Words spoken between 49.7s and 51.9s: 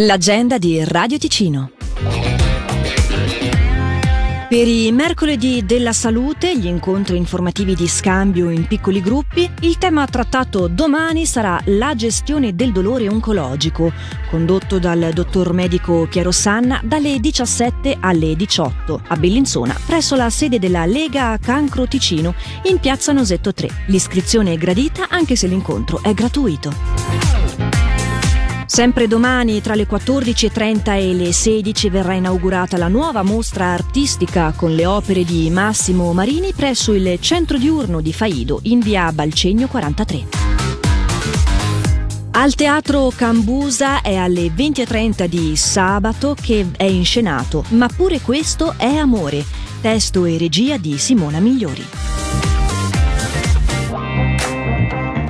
testo e regia di Simona Migliori.